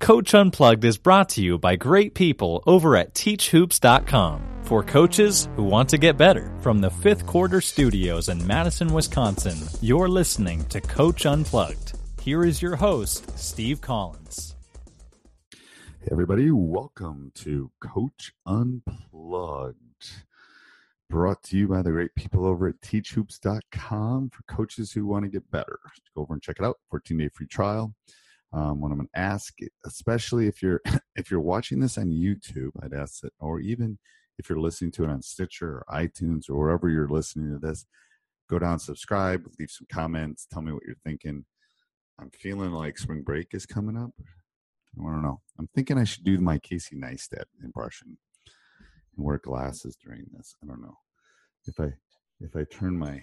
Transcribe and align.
Coach 0.00 0.34
Unplugged 0.34 0.86
is 0.86 0.96
brought 0.96 1.28
to 1.30 1.42
you 1.42 1.58
by 1.58 1.76
great 1.76 2.14
people 2.14 2.62
over 2.66 2.96
at 2.96 3.12
TeachHoops.com 3.12 4.62
for 4.62 4.82
coaches 4.82 5.50
who 5.56 5.62
want 5.62 5.90
to 5.90 5.98
get 5.98 6.16
better. 6.16 6.56
From 6.62 6.80
the 6.80 6.90
fifth 6.90 7.26
quarter 7.26 7.60
studios 7.60 8.30
in 8.30 8.44
Madison, 8.46 8.94
Wisconsin, 8.94 9.58
you're 9.82 10.08
listening 10.08 10.64
to 10.68 10.80
Coach 10.80 11.26
Unplugged. 11.26 11.98
Here 12.22 12.46
is 12.46 12.62
your 12.62 12.76
host, 12.76 13.38
Steve 13.38 13.82
Collins. 13.82 14.56
Hey 16.00 16.08
everybody, 16.10 16.50
welcome 16.50 17.30
to 17.34 17.70
Coach 17.80 18.32
Unplugged. 18.46 19.76
Brought 21.10 21.42
to 21.42 21.58
you 21.58 21.68
by 21.68 21.82
the 21.82 21.90
great 21.90 22.14
people 22.14 22.46
over 22.46 22.68
at 22.68 22.80
teachhoops.com 22.80 24.30
for 24.30 24.42
coaches 24.44 24.92
who 24.92 25.06
want 25.06 25.26
to 25.26 25.30
get 25.30 25.50
better. 25.50 25.78
Go 26.16 26.22
over 26.22 26.32
and 26.32 26.42
check 26.42 26.56
it 26.58 26.64
out. 26.64 26.78
14 26.88 27.18
day 27.18 27.28
free 27.28 27.46
trial 27.46 27.94
um, 28.52 28.80
what 28.80 28.90
I'm 28.90 28.98
going 28.98 29.08
to 29.14 29.20
ask, 29.20 29.54
especially 29.84 30.46
if 30.48 30.62
you're 30.62 30.80
if 31.16 31.30
you're 31.30 31.40
watching 31.40 31.80
this 31.80 31.98
on 31.98 32.06
YouTube, 32.06 32.70
I'd 32.82 32.94
ask 32.94 33.20
that, 33.20 33.32
or 33.38 33.60
even 33.60 33.98
if 34.38 34.48
you're 34.48 34.60
listening 34.60 34.90
to 34.92 35.04
it 35.04 35.10
on 35.10 35.22
Stitcher 35.22 35.68
or 35.68 35.84
iTunes 35.90 36.48
or 36.48 36.56
wherever 36.56 36.88
you're 36.88 37.08
listening 37.08 37.52
to 37.52 37.58
this, 37.58 37.86
go 38.48 38.58
down, 38.58 38.78
subscribe, 38.78 39.44
leave 39.58 39.70
some 39.70 39.86
comments, 39.92 40.46
tell 40.50 40.62
me 40.62 40.72
what 40.72 40.82
you're 40.84 40.96
thinking. 41.04 41.44
I'm 42.18 42.30
feeling 42.30 42.72
like 42.72 42.98
spring 42.98 43.22
break 43.22 43.54
is 43.54 43.66
coming 43.66 43.96
up. 43.96 44.10
I 44.98 45.02
don't 45.02 45.22
know. 45.22 45.40
I'm 45.58 45.68
thinking 45.74 45.98
I 45.98 46.04
should 46.04 46.24
do 46.24 46.38
my 46.38 46.58
Casey 46.58 46.96
Neistat 46.96 47.44
impression 47.62 48.18
and 49.16 49.24
wear 49.24 49.38
glasses 49.38 49.96
during 50.02 50.24
this. 50.32 50.56
I 50.62 50.66
don't 50.66 50.82
know 50.82 50.96
if 51.66 51.78
I 51.78 51.92
if 52.40 52.56
I 52.56 52.64
turn 52.64 52.98
my 52.98 53.22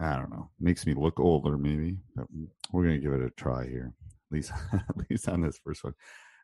I 0.00 0.16
don't 0.16 0.30
know. 0.30 0.50
Makes 0.60 0.86
me 0.86 0.94
look 0.94 1.18
older, 1.18 1.56
maybe. 1.56 1.96
But 2.14 2.26
we're 2.72 2.84
gonna 2.84 2.98
give 2.98 3.12
it 3.12 3.22
a 3.22 3.30
try 3.30 3.66
here. 3.66 3.92
At 4.30 4.34
least, 4.34 4.52
at 4.72 5.10
least 5.10 5.28
on 5.28 5.42
this 5.42 5.58
first 5.64 5.84
one. 5.84 5.94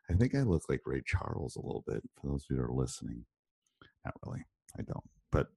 I 0.09 0.13
think 0.13 0.35
I 0.35 0.41
look 0.41 0.63
like 0.69 0.81
Ray 0.85 1.01
Charles 1.05 1.55
a 1.55 1.65
little 1.65 1.83
bit. 1.87 2.03
For 2.21 2.27
those 2.27 2.43
of 2.43 2.47
you 2.51 2.57
that 2.57 2.63
are 2.63 2.73
listening, 2.73 3.25
not 4.03 4.13
really. 4.25 4.45
I 4.77 4.83
don't. 4.83 5.03
But 5.31 5.47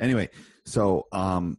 anyway, 0.00 0.30
so 0.64 1.06
um, 1.12 1.58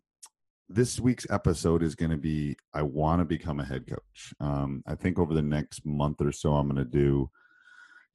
this 0.68 1.00
week's 1.00 1.28
episode 1.30 1.84
is 1.84 1.96
going 1.96 2.12
to 2.12 2.18
be 2.18 2.56
I 2.74 2.82
want 2.82 3.20
to 3.20 3.26
become 3.26 3.60
a 3.60 3.66
head 3.66 3.88
coach. 3.88 4.34
Um, 4.40 4.84
I 4.88 4.96
think 4.96 5.20
over 5.20 5.34
the 5.34 5.42
next 5.42 5.86
month 5.86 6.22
or 6.22 6.32
so, 6.32 6.56
I'm 6.56 6.68
going 6.68 6.84
to 6.84 6.90
do, 6.90 7.30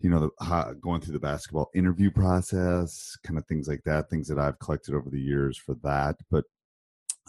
you 0.01 0.11
know, 0.11 0.31
the, 0.39 0.77
going 0.81 1.01
through 1.01 1.15
the 1.15 1.21
basketball 1.21 1.71
interview 1.75 2.11
process, 2.11 3.17
kind 3.25 3.39
of 3.39 3.47
things 3.47 3.69
like 3.69 3.83
that, 3.85 4.11
things 4.11 4.29
that 4.29 4.39
I've 4.39 4.59
collected 4.59 4.95
over 4.95 5.11
the 5.11 5.21
years 5.21 5.57
for 5.57 5.75
that. 5.83 6.17
But 6.31 6.45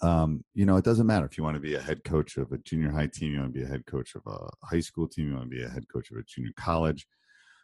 um, 0.01 0.43
you 0.53 0.65
know, 0.65 0.77
it 0.77 0.85
doesn't 0.85 1.07
matter 1.07 1.25
if 1.25 1.37
you 1.37 1.43
want 1.43 1.55
to 1.55 1.61
be 1.61 1.75
a 1.75 1.81
head 1.81 2.03
coach 2.03 2.37
of 2.37 2.51
a 2.51 2.57
junior 2.59 2.91
high 2.91 3.07
team, 3.07 3.33
you 3.33 3.39
want 3.39 3.53
to 3.53 3.59
be 3.59 3.65
a 3.65 3.69
head 3.69 3.85
coach 3.85 4.15
of 4.15 4.21
a 4.27 4.47
high 4.65 4.79
school 4.79 5.07
team, 5.07 5.29
you 5.29 5.35
want 5.35 5.49
to 5.49 5.55
be 5.55 5.63
a 5.63 5.69
head 5.69 5.85
coach 5.91 6.11
of 6.11 6.17
a 6.17 6.23
junior 6.23 6.51
college, 6.55 7.07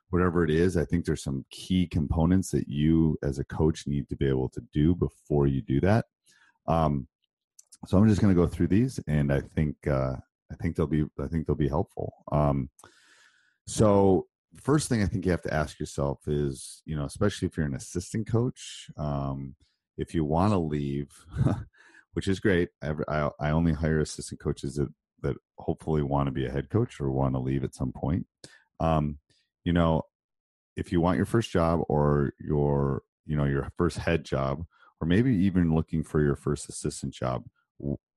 whatever 0.10 0.44
it 0.44 0.50
is. 0.50 0.76
I 0.76 0.86
think 0.86 1.06
there's 1.06 1.24
some 1.24 1.46
key 1.52 1.86
components 1.86 2.50
that 2.52 2.68
you 2.68 3.18
as 3.22 3.38
a 3.38 3.44
coach 3.44 3.86
need 3.86 4.10
to 4.10 4.16
be 4.16 4.28
able 4.28 4.50
to 4.50 4.62
do 4.74 4.96
before 4.96 5.46
you 5.46 5.62
do 5.62 5.80
that. 5.82 6.06
Um, 6.68 7.08
so 7.86 7.98
I'm 7.98 8.08
just 8.08 8.22
going 8.22 8.34
to 8.34 8.42
go 8.42 8.48
through 8.48 8.68
these, 8.68 9.00
and 9.08 9.32
I 9.32 9.42
think 9.42 9.76
uh, 9.88 10.16
I 10.52 10.56
think 10.62 10.76
they'll 10.76 10.88
be 10.88 11.06
I 11.20 11.28
think 11.28 11.46
they'll 11.46 11.56
be 11.56 11.68
helpful. 11.68 12.14
Um, 12.32 12.70
so 13.68 14.28
first 14.56 14.90
thing 14.90 15.04
I 15.04 15.06
think 15.06 15.26
you 15.26 15.32
have 15.32 15.42
to 15.44 15.54
ask 15.54 15.80
yourself 15.80 16.20
is, 16.28 16.82
you 16.86 16.96
know, 16.96 17.06
especially 17.06 17.48
if 17.48 17.58
you're 17.58 17.66
an 17.66 17.76
assistant 17.76 18.28
coach, 18.28 18.90
um, 18.98 19.56
if 19.98 20.16
you 20.16 20.24
want 20.26 20.54
to 20.54 20.58
leave. 20.58 21.12
which 22.13 22.28
is 22.28 22.40
great. 22.40 22.69
I, 22.81 23.29
I 23.40 23.51
only 23.51 23.74
hire 23.74 24.00
assistant 24.00 24.40
coaches 24.40 24.75
that, 24.75 24.90
that 25.22 25.35
hopefully 25.57 26.01
want 26.01 26.28
to 26.28 26.31
be 26.31 26.46
a 26.46 26.51
head 26.51 26.69
coach 26.69 27.00
or 27.00 27.12
want 27.12 27.35
to 27.35 27.40
leave 27.40 27.63
at 27.63 27.75
some 27.75 27.91
point. 27.91 28.25
Um, 28.79 29.19
you 29.63 29.74
know, 29.74 30.03
if 30.75 30.91
you 30.91 31.01
want 31.01 31.18
your 31.18 31.25
first 31.25 31.51
job 31.51 31.81
or 31.88 32.34
your, 32.40 33.03
you 33.25 33.35
know, 33.35 33.46
your 33.46 33.72
first 33.78 33.97
head 33.97 34.25
job, 34.25 34.66
or 35.00 35.07
maybe 35.07 35.35
even 35.35 35.75
looking 35.75 36.03
for 36.03 36.22
your 36.22 36.35
first 36.35 36.69
assistant 36.69 37.13
job, 37.13 37.46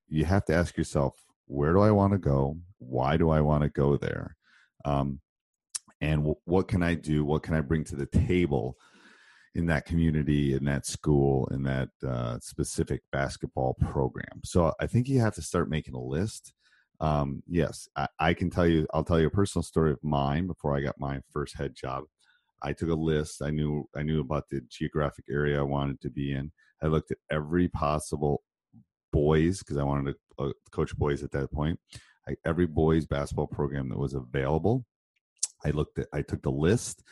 you 0.09 0.25
have 0.25 0.45
to 0.47 0.55
ask 0.55 0.77
yourself, 0.77 1.15
where 1.47 1.73
do 1.73 1.81
I 1.81 1.91
want 1.91 2.13
to 2.13 2.19
go? 2.19 2.59
Why 2.79 3.17
do 3.17 3.31
I 3.31 3.41
want 3.41 3.63
to 3.63 3.69
go 3.69 3.97
there? 3.97 4.37
Um, 4.85 5.21
and 6.01 6.21
w- 6.21 6.37
what 6.45 6.69
can 6.69 6.83
I 6.83 6.95
do? 6.95 7.25
What 7.25 7.43
can 7.43 7.55
I 7.55 7.61
bring 7.61 7.85
to 7.85 7.97
the 7.97 8.07
table 8.07 8.77
in 9.57 9.65
that 9.67 9.87
community, 9.87 10.53
in 10.53 10.65
that 10.67 10.85
school, 10.85 11.49
in 11.49 11.63
that 11.63 11.89
uh, 12.07 12.39
specific 12.41 13.01
basketball 13.11 13.75
program. 13.75 14.43
So 14.45 14.75
I 14.79 14.87
think 14.87 15.09
you 15.09 15.19
have 15.21 15.35
to 15.37 15.43
start 15.43 15.71
making 15.71 15.95
a 15.95 16.01
list. 16.01 16.53
Um, 17.01 17.43
yes, 17.49 17.89
I, 17.97 18.07
I, 18.21 18.35
can 18.35 18.51
tell 18.51 18.67
you. 18.67 18.87
I'll 18.93 19.03
tell 19.03 19.19
you 19.19 19.29
a 19.29 19.31
personal 19.31 19.63
story 19.63 19.93
of 19.93 19.99
mine. 20.03 20.47
Before 20.47 20.77
I 20.77 20.83
got 20.83 21.01
my 21.01 21.21
first 21.33 21.57
head 21.57 21.75
job, 21.75 22.05
I 22.63 22.75
took 22.75 22.91
a 22.91 22.95
list. 22.95 23.41
I 23.43 23.51
knew 23.51 23.89
I 23.97 24.03
knew 24.03 24.21
about 24.21 24.45
the 24.51 24.61
geographic 24.69 25.25
area 25.31 25.59
I 25.59 25.63
wanted 25.63 26.03
to 26.03 26.11
be 26.11 26.33
in. 26.33 26.53
I 26.83 26.87
looked 26.89 27.11
at 27.11 27.19
every 27.31 27.69
possible 27.69 28.43
boys 29.11 29.61
because 29.61 29.79
I 29.79 29.85
wanted 29.85 30.15
to 30.39 30.45
uh, 30.45 30.53
coach 30.71 30.95
boys 30.97 31.23
at 31.23 31.33
that 31.33 31.51
point. 31.51 31.81
I, 32.29 32.37
every 32.45 32.67
boys 32.67 33.07
basketball 33.07 33.47
program 33.47 33.89
that 33.89 33.99
was 33.99 34.15
available. 34.15 34.85
I 35.65 35.71
looked 35.71 35.99
at. 35.99 36.09
I 36.13 36.21
took 36.21 36.43
the 36.43 36.51
list 36.51 37.03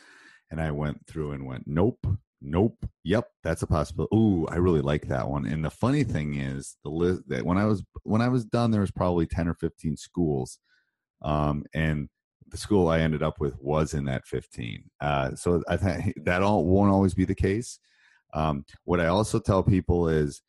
and 0.51 0.61
I 0.61 0.71
went 0.71 1.05
through 1.07 1.31
and 1.31 1.45
went, 1.45 1.63
nope, 1.65 2.05
Nope. 2.47 2.85
Yep, 3.03 3.27
that's 3.43 3.63
a 3.63 3.67
possibility. 3.67 4.15
Ooh, 4.15 4.45
I 4.49 4.57
really 4.57 4.81
like 4.81 5.07
that 5.07 5.27
one. 5.27 5.47
And 5.47 5.65
the 5.65 5.69
funny 5.71 6.03
thing 6.03 6.35
is, 6.35 6.77
the 6.83 6.91
list 6.91 7.23
that 7.27 7.43
when 7.43 7.57
I 7.57 7.65
was 7.65 7.83
when 8.03 8.21
I 8.21 8.29
was 8.29 8.45
done, 8.45 8.69
there 8.69 8.81
was 8.81 8.91
probably 8.91 9.25
ten 9.25 9.47
or 9.47 9.55
fifteen 9.55 9.97
schools, 9.97 10.59
um, 11.23 11.65
and 11.73 12.07
the 12.47 12.57
school 12.57 12.87
I 12.87 12.99
ended 12.99 13.23
up 13.23 13.39
with 13.39 13.55
was 13.59 13.95
in 13.95 14.05
that 14.05 14.27
fifteen. 14.27 14.83
Uh, 15.01 15.33
so 15.33 15.63
I 15.67 15.77
think 15.77 16.13
that 16.25 16.43
all 16.43 16.65
won't 16.65 16.91
always 16.91 17.15
be 17.15 17.25
the 17.25 17.33
case. 17.33 17.79
Um, 18.33 18.63
what 18.83 18.99
I 18.99 19.07
also 19.07 19.39
tell 19.39 19.63
people 19.63 20.07
is 20.07 20.41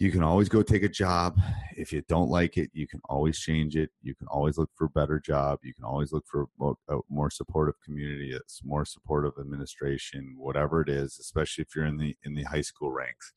you 0.00 0.10
can 0.10 0.22
always 0.24 0.48
go 0.48 0.62
take 0.62 0.82
a 0.82 0.88
job 0.88 1.38
if 1.76 1.92
you 1.92 2.02
don't 2.08 2.30
like 2.30 2.56
it 2.56 2.70
you 2.72 2.88
can 2.88 3.00
always 3.08 3.38
change 3.38 3.76
it 3.76 3.90
you 4.02 4.14
can 4.14 4.26
always 4.26 4.58
look 4.58 4.70
for 4.74 4.86
a 4.86 4.90
better 4.90 5.20
job 5.20 5.58
you 5.62 5.74
can 5.74 5.84
always 5.84 6.12
look 6.12 6.24
for 6.26 6.46
a 6.88 6.98
more 7.08 7.30
supportive 7.30 7.74
community 7.84 8.34
a 8.34 8.40
more 8.64 8.84
supportive 8.84 9.32
administration 9.38 10.34
whatever 10.36 10.80
it 10.80 10.88
is 10.88 11.18
especially 11.20 11.62
if 11.62 11.76
you're 11.76 11.84
in 11.84 11.98
the 11.98 12.16
in 12.24 12.34
the 12.34 12.44
high 12.44 12.60
school 12.60 12.90
ranks 12.90 13.32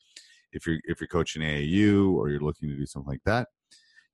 if 0.52 0.66
you're 0.66 0.80
if 0.86 1.00
you're 1.00 1.08
coaching 1.08 1.44
aau 1.44 2.14
or 2.14 2.30
you're 2.30 2.40
looking 2.40 2.70
to 2.70 2.76
do 2.76 2.86
something 2.86 3.12
like 3.12 3.24
that 3.26 3.48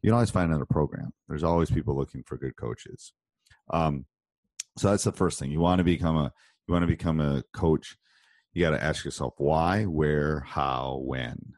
you 0.01 0.09
can 0.09 0.15
always 0.15 0.29
find 0.29 0.49
another 0.49 0.65
program. 0.65 1.11
There's 1.27 1.43
always 1.43 1.69
people 1.69 1.95
looking 1.95 2.23
for 2.23 2.37
good 2.37 2.55
coaches. 2.55 3.13
Um, 3.69 4.05
so 4.77 4.89
that's 4.89 5.03
the 5.03 5.11
first 5.11 5.39
thing. 5.39 5.51
You 5.51 5.59
want 5.59 5.79
to 5.79 5.83
become 5.83 6.17
a 6.17 6.31
you 6.67 6.73
want 6.73 6.83
to 6.83 6.87
become 6.87 7.19
a 7.19 7.43
coach. 7.53 7.97
You 8.53 8.63
got 8.63 8.71
to 8.71 8.83
ask 8.83 9.03
yourself 9.03 9.33
why, 9.37 9.85
where, 9.85 10.41
how, 10.41 11.01
when. 11.03 11.53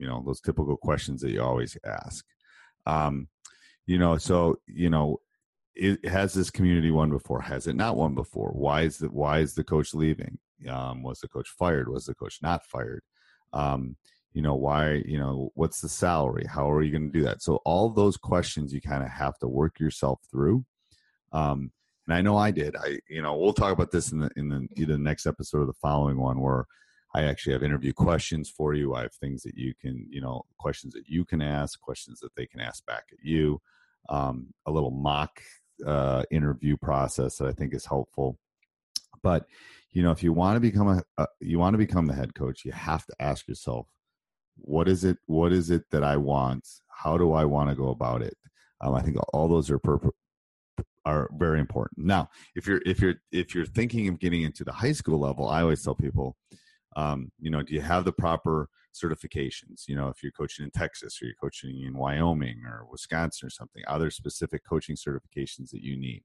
You 0.00 0.08
know 0.08 0.22
those 0.24 0.40
typical 0.40 0.76
questions 0.76 1.20
that 1.20 1.30
you 1.30 1.42
always 1.42 1.76
ask. 1.84 2.24
Um, 2.86 3.28
you 3.86 3.98
know, 3.98 4.16
so 4.16 4.58
you 4.66 4.90
know, 4.90 5.20
it 5.74 6.04
has 6.06 6.32
this 6.32 6.50
community 6.50 6.90
won 6.90 7.10
before? 7.10 7.40
Has 7.40 7.66
it 7.66 7.76
not 7.76 7.96
won 7.96 8.14
before? 8.14 8.50
Why 8.50 8.82
is 8.82 8.98
the 8.98 9.08
why 9.08 9.38
is 9.40 9.54
the 9.54 9.64
coach 9.64 9.94
leaving? 9.94 10.38
Um, 10.68 11.02
was 11.02 11.20
the 11.20 11.28
coach 11.28 11.48
fired? 11.48 11.88
Was 11.88 12.06
the 12.06 12.14
coach 12.14 12.38
not 12.42 12.64
fired? 12.64 13.02
Um, 13.52 13.96
you 14.32 14.42
know 14.42 14.54
why 14.54 15.02
you 15.04 15.18
know 15.18 15.50
what's 15.54 15.80
the 15.80 15.88
salary 15.88 16.46
how 16.46 16.70
are 16.70 16.82
you 16.82 16.92
going 16.92 17.10
to 17.10 17.18
do 17.18 17.24
that 17.24 17.42
so 17.42 17.56
all 17.64 17.90
those 17.90 18.16
questions 18.16 18.72
you 18.72 18.80
kind 18.80 19.02
of 19.02 19.10
have 19.10 19.38
to 19.38 19.48
work 19.48 19.80
yourself 19.80 20.20
through 20.30 20.64
um, 21.32 21.70
and 22.06 22.14
i 22.14 22.20
know 22.20 22.36
i 22.36 22.50
did 22.50 22.76
i 22.76 22.98
you 23.08 23.22
know 23.22 23.36
we'll 23.36 23.52
talk 23.52 23.72
about 23.72 23.90
this 23.90 24.12
in 24.12 24.20
the 24.20 24.30
in 24.36 24.68
the 24.76 24.98
next 24.98 25.26
episode 25.26 25.62
or 25.62 25.66
the 25.66 25.72
following 25.74 26.16
one 26.16 26.40
where 26.40 26.66
i 27.14 27.22
actually 27.22 27.52
have 27.52 27.62
interview 27.62 27.92
questions 27.92 28.48
for 28.48 28.74
you. 28.74 28.94
I 28.94 29.02
have 29.02 29.14
things 29.14 29.42
that 29.42 29.56
you 29.56 29.74
can 29.80 30.06
you 30.10 30.20
know 30.20 30.42
questions 30.58 30.94
that 30.94 31.08
you 31.08 31.24
can 31.24 31.42
ask 31.42 31.80
questions 31.80 32.20
that 32.20 32.34
they 32.36 32.46
can 32.46 32.60
ask 32.60 32.84
back 32.86 33.04
at 33.12 33.18
you. 33.22 33.60
Um, 34.08 34.54
a 34.66 34.70
little 34.70 34.90
mock 34.90 35.40
uh, 35.86 36.24
interview 36.30 36.76
process 36.76 37.36
that 37.36 37.48
i 37.48 37.52
think 37.52 37.74
is 37.74 37.86
helpful. 37.86 38.38
But 39.22 39.46
you 39.92 40.02
know 40.02 40.12
if 40.12 40.22
you 40.22 40.32
want 40.32 40.56
to 40.56 40.60
become 40.60 40.88
a, 40.88 41.02
a 41.18 41.26
you 41.40 41.58
want 41.58 41.74
to 41.74 41.78
become 41.78 42.06
the 42.06 42.14
head 42.14 42.34
coach 42.34 42.64
you 42.64 42.72
have 42.72 43.04
to 43.06 43.14
ask 43.18 43.48
yourself 43.48 43.86
what 44.56 44.88
is 44.88 45.04
it 45.04 45.18
what 45.26 45.52
is 45.52 45.70
it 45.70 45.84
that 45.90 46.04
i 46.04 46.16
want? 46.16 46.66
How 46.88 47.18
do 47.18 47.32
i 47.32 47.44
want 47.44 47.70
to 47.70 47.76
go 47.76 47.88
about 47.88 48.22
it? 48.22 48.36
Um, 48.80 48.94
i 48.94 49.02
think 49.02 49.16
all 49.32 49.48
those 49.48 49.70
are 49.70 49.78
per- 49.78 50.10
are 51.04 51.30
very 51.32 51.60
important. 51.60 52.06
Now 52.06 52.28
if 52.54 52.66
you're 52.66 52.82
if 52.86 53.00
you're 53.00 53.16
if 53.32 53.54
you're 53.54 53.66
thinking 53.66 54.08
of 54.08 54.18
getting 54.18 54.42
into 54.42 54.64
the 54.64 54.72
high 54.72 54.92
school 54.92 55.18
level 55.18 55.48
i 55.48 55.62
always 55.62 55.82
tell 55.82 55.94
people 55.94 56.36
um, 56.96 57.30
you 57.40 57.50
know 57.50 57.62
do 57.62 57.74
you 57.74 57.80
have 57.80 58.04
the 58.04 58.12
proper 58.12 58.68
certifications 58.94 59.86
you 59.86 59.94
know 59.94 60.08
if 60.08 60.22
you're 60.22 60.32
coaching 60.32 60.64
in 60.64 60.70
texas 60.72 61.20
or 61.22 61.26
you're 61.26 61.34
coaching 61.40 61.82
in 61.86 61.96
wyoming 61.96 62.62
or 62.66 62.84
wisconsin 62.90 63.46
or 63.46 63.50
something 63.50 63.82
other 63.86 64.10
specific 64.10 64.62
coaching 64.68 64.96
certifications 64.96 65.70
that 65.70 65.82
you 65.82 65.96
need 65.96 66.24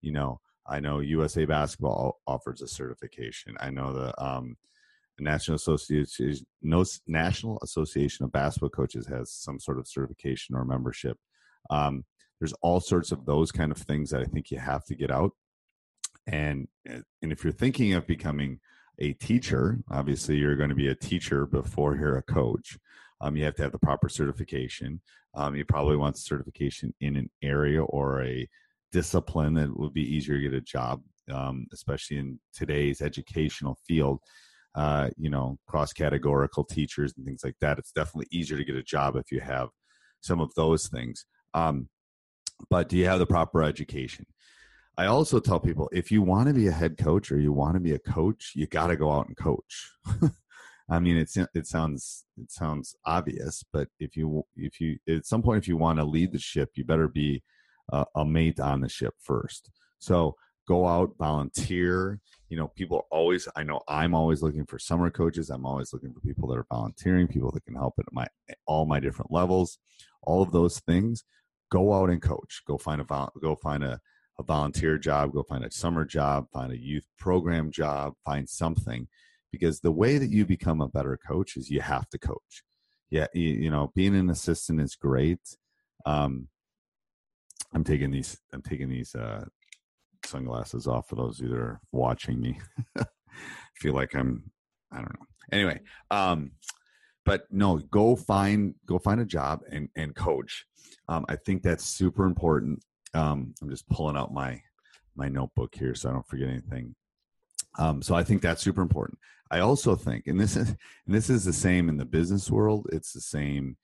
you 0.00 0.10
know 0.10 0.40
i 0.66 0.80
know 0.80 0.98
usa 0.98 1.44
basketball 1.44 2.18
offers 2.26 2.62
a 2.62 2.66
certification 2.66 3.54
i 3.60 3.70
know 3.70 3.92
the 3.92 4.24
um, 4.24 4.56
National 5.20 5.56
Association 5.56 6.46
National 7.06 7.58
Association 7.62 8.24
of 8.24 8.32
Basketball 8.32 8.70
Coaches 8.70 9.06
has 9.06 9.32
some 9.32 9.60
sort 9.60 9.78
of 9.78 9.86
certification 9.86 10.56
or 10.56 10.64
membership. 10.64 11.18
Um, 11.68 12.04
there's 12.40 12.54
all 12.62 12.80
sorts 12.80 13.12
of 13.12 13.26
those 13.26 13.52
kind 13.52 13.70
of 13.70 13.78
things 13.78 14.10
that 14.10 14.20
I 14.20 14.24
think 14.24 14.50
you 14.50 14.58
have 14.58 14.84
to 14.86 14.94
get 14.94 15.10
out. 15.10 15.32
And 16.26 16.68
and 16.86 17.04
if 17.20 17.44
you're 17.44 17.52
thinking 17.52 17.94
of 17.94 18.06
becoming 18.06 18.60
a 19.00 19.12
teacher, 19.14 19.78
obviously 19.90 20.36
you're 20.36 20.56
going 20.56 20.68
to 20.68 20.74
be 20.74 20.88
a 20.88 20.94
teacher 20.94 21.46
before 21.46 21.96
you're 21.96 22.18
a 22.18 22.22
coach. 22.22 22.78
Um, 23.20 23.36
you 23.36 23.44
have 23.44 23.54
to 23.56 23.62
have 23.62 23.72
the 23.72 23.78
proper 23.78 24.08
certification. 24.08 25.00
Um, 25.34 25.54
you 25.54 25.64
probably 25.64 25.96
want 25.96 26.18
certification 26.18 26.94
in 27.00 27.16
an 27.16 27.30
area 27.42 27.82
or 27.82 28.22
a 28.22 28.48
discipline 28.92 29.54
that 29.54 29.78
would 29.78 29.94
be 29.94 30.14
easier 30.16 30.36
to 30.36 30.42
get 30.42 30.54
a 30.54 30.60
job, 30.60 31.02
um, 31.32 31.66
especially 31.72 32.18
in 32.18 32.40
today's 32.52 33.00
educational 33.00 33.78
field 33.86 34.20
uh, 34.74 35.08
you 35.16 35.30
know, 35.30 35.58
cross 35.66 35.92
categorical 35.92 36.64
teachers 36.64 37.14
and 37.16 37.26
things 37.26 37.42
like 37.44 37.56
that. 37.60 37.78
It's 37.78 37.92
definitely 37.92 38.28
easier 38.30 38.56
to 38.56 38.64
get 38.64 38.76
a 38.76 38.82
job 38.82 39.16
if 39.16 39.32
you 39.32 39.40
have 39.40 39.68
some 40.20 40.40
of 40.40 40.54
those 40.54 40.88
things. 40.88 41.26
Um, 41.54 41.88
but 42.68 42.88
do 42.88 42.96
you 42.96 43.06
have 43.06 43.18
the 43.18 43.26
proper 43.26 43.62
education? 43.62 44.26
I 45.00 45.06
also 45.06 45.40
tell 45.40 45.58
people 45.58 45.88
if 45.92 46.12
you 46.12 46.20
want 46.20 46.48
to 46.48 46.52
be 46.54 46.66
a 46.66 46.72
head 46.72 46.98
coach 46.98 47.32
or 47.32 47.40
you 47.40 47.54
want 47.54 47.72
to 47.72 47.80
be 47.80 47.94
a 47.94 47.98
coach, 47.98 48.52
you 48.54 48.66
got 48.66 48.88
to 48.88 48.96
go 48.96 49.10
out 49.10 49.28
and 49.28 49.36
coach. 49.36 49.90
I 50.90 50.98
mean, 51.00 51.16
it's 51.16 51.38
it 51.38 51.66
sounds 51.66 52.26
it 52.36 52.52
sounds 52.52 52.94
obvious, 53.06 53.64
but 53.72 53.88
if 53.98 54.14
you 54.14 54.44
if 54.56 54.78
you 54.78 54.98
at 55.08 55.24
some 55.24 55.40
point 55.40 55.56
if 55.56 55.66
you 55.66 55.78
want 55.78 56.00
to 56.00 56.04
lead 56.04 56.32
the 56.32 56.38
ship, 56.38 56.72
you 56.74 56.84
better 56.84 57.08
be 57.08 57.42
a, 57.90 58.04
a 58.14 58.26
mate 58.26 58.60
on 58.60 58.82
the 58.82 58.90
ship 58.90 59.14
first. 59.22 59.70
So 60.00 60.36
go 60.68 60.86
out, 60.86 61.14
volunteer. 61.18 62.20
You 62.50 62.58
know, 62.58 62.68
people 62.68 63.06
always, 63.10 63.48
I 63.56 63.62
know 63.62 63.80
I'm 63.88 64.14
always 64.14 64.42
looking 64.42 64.66
for 64.66 64.78
summer 64.78 65.08
coaches. 65.08 65.48
I'm 65.48 65.64
always 65.64 65.94
looking 65.94 66.12
for 66.12 66.20
people 66.20 66.46
that 66.48 66.58
are 66.58 66.66
volunteering, 66.70 67.26
people 67.26 67.50
that 67.52 67.64
can 67.64 67.76
help 67.76 67.94
at 67.98 68.12
my, 68.12 68.26
all 68.66 68.84
my 68.84 69.00
different 69.00 69.32
levels, 69.32 69.78
all 70.22 70.42
of 70.42 70.52
those 70.52 70.78
things. 70.80 71.24
Go 71.70 71.94
out 71.94 72.10
and 72.10 72.20
coach. 72.20 72.60
Go 72.66 72.76
find 72.76 73.00
a, 73.00 73.28
go 73.40 73.56
find 73.62 73.82
a, 73.82 73.98
a 74.40 74.42
volunteer 74.42 74.98
job, 74.98 75.32
go 75.32 75.42
find 75.42 75.64
a 75.64 75.70
summer 75.70 76.04
job, 76.04 76.46
find 76.52 76.72
a 76.72 76.78
youth 76.78 77.06
program 77.18 77.70
job, 77.70 78.14
find 78.24 78.48
something. 78.48 79.06
Because 79.52 79.80
the 79.80 79.92
way 79.92 80.18
that 80.18 80.30
you 80.30 80.44
become 80.44 80.80
a 80.80 80.88
better 80.88 81.18
coach 81.26 81.56
is 81.56 81.70
you 81.70 81.80
have 81.80 82.08
to 82.10 82.18
coach. 82.18 82.64
Yeah, 83.10 83.26
you, 83.34 83.48
you 83.48 83.70
know, 83.70 83.92
being 83.94 84.14
an 84.16 84.30
assistant 84.30 84.80
is 84.80 84.94
great. 84.94 85.40
Um, 86.06 86.48
I'm 87.74 87.84
taking 87.84 88.10
these. 88.10 88.38
I'm 88.52 88.62
taking 88.62 88.88
these 88.88 89.14
uh, 89.14 89.44
sunglasses 90.24 90.86
off 90.86 91.08
for 91.08 91.16
those 91.16 91.38
that 91.38 91.52
are 91.52 91.80
watching 91.92 92.40
me. 92.40 92.58
feel 93.74 93.94
like 93.94 94.14
I'm 94.14 94.50
I 94.92 94.96
don't 94.96 95.18
know. 95.18 95.26
Anyway, 95.52 95.80
um, 96.10 96.52
but 97.24 97.44
no, 97.50 97.78
go 97.78 98.16
find 98.16 98.74
go 98.86 98.98
find 98.98 99.20
a 99.20 99.24
job 99.24 99.60
and 99.70 99.88
and 99.96 100.14
coach. 100.14 100.66
Um, 101.08 101.24
I 101.28 101.36
think 101.36 101.62
that's 101.62 101.84
super 101.84 102.24
important. 102.24 102.82
Um, 103.14 103.54
I'm 103.60 103.70
just 103.70 103.88
pulling 103.88 104.16
out 104.16 104.32
my 104.32 104.60
my 105.16 105.28
notebook 105.28 105.74
here 105.74 105.94
so 105.94 106.08
I 106.08 106.12
don't 106.12 106.28
forget 106.28 106.48
anything. 106.48 106.94
Um, 107.78 108.02
so 108.02 108.14
I 108.14 108.22
think 108.22 108.42
that's 108.42 108.62
super 108.62 108.82
important. 108.82 109.18
I 109.50 109.60
also 109.60 109.96
think, 109.96 110.26
and 110.26 110.40
this 110.40 110.56
is 110.56 110.68
and 110.68 111.14
this 111.14 111.30
is 111.30 111.44
the 111.44 111.52
same 111.52 111.88
in 111.88 111.96
the 111.96 112.04
business 112.04 112.50
world. 112.50 112.88
It's 112.92 113.12
the 113.12 113.20
same 113.20 113.76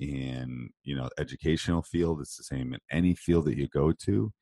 in 0.00 0.70
you 0.82 0.96
know 0.96 1.08
educational 1.18 1.82
field. 1.82 2.20
It's 2.20 2.36
the 2.36 2.44
same 2.44 2.74
in 2.74 2.80
any 2.90 3.14
field 3.14 3.46
that 3.46 3.56
you 3.56 3.68
go 3.68 3.92
to 3.92 4.32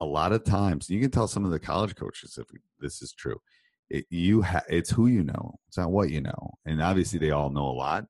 a 0.00 0.04
lot 0.04 0.32
of 0.32 0.44
times 0.44 0.90
you 0.90 1.00
can 1.00 1.10
tell 1.10 1.28
some 1.28 1.44
of 1.44 1.50
the 1.50 1.58
college 1.58 1.94
coaches 1.94 2.38
if 2.38 2.46
this 2.80 3.02
is 3.02 3.12
true 3.12 3.40
it, 3.90 4.04
you 4.10 4.42
ha- 4.42 4.62
it's 4.68 4.90
who 4.90 5.06
you 5.06 5.22
know 5.22 5.54
it's 5.68 5.78
not 5.78 5.90
what 5.90 6.10
you 6.10 6.20
know 6.20 6.54
and 6.66 6.82
obviously 6.82 7.18
they 7.18 7.30
all 7.30 7.50
know 7.50 7.66
a 7.66 7.80
lot 7.86 8.04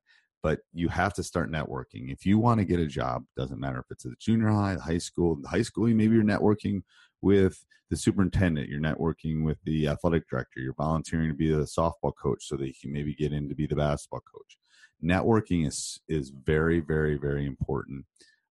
but 0.45 0.59
you 0.73 0.87
have 0.89 1.11
to 1.11 1.23
start 1.23 1.51
networking. 1.51 2.13
If 2.13 2.23
you 2.23 2.37
want 2.37 2.59
to 2.59 2.65
get 2.65 2.79
a 2.79 2.85
job 2.85 3.23
doesn't 3.35 3.59
matter 3.59 3.79
if 3.79 3.85
it's 3.89 4.05
at 4.05 4.11
the 4.11 4.17
junior 4.19 4.49
high 4.49 4.75
high 4.75 4.99
school 4.99 5.39
high 5.43 5.63
school 5.63 5.87
maybe 5.87 6.13
you're 6.13 6.23
networking 6.23 6.83
with 7.23 7.65
the 7.89 7.97
superintendent 7.97 8.69
you're 8.69 8.79
networking 8.79 9.43
with 9.43 9.57
the 9.63 9.87
athletic 9.87 10.29
director 10.29 10.59
you're 10.59 10.75
volunteering 10.75 11.29
to 11.29 11.33
be 11.33 11.49
the 11.49 11.63
softball 11.63 12.11
coach 12.21 12.45
so 12.45 12.55
that 12.57 12.67
you 12.67 12.75
can 12.79 12.93
maybe 12.93 13.15
get 13.15 13.33
in 13.33 13.49
to 13.49 13.55
be 13.55 13.65
the 13.65 13.75
basketball 13.75 14.21
coach. 14.31 14.59
Networking 15.03 15.65
is 15.65 15.99
is 16.07 16.29
very 16.29 16.79
very 16.79 17.17
very 17.17 17.47
important. 17.47 18.05